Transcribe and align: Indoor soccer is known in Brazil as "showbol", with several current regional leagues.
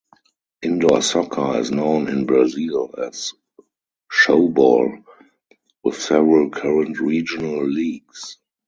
Indoor 0.63 1.03
soccer 1.03 1.59
is 1.59 1.69
known 1.69 2.09
in 2.09 2.25
Brazil 2.25 2.91
as 2.97 3.33
"showbol", 4.11 5.03
with 5.83 5.95
several 6.01 6.49
current 6.49 6.99
regional 6.99 7.63
leagues. 7.67 8.37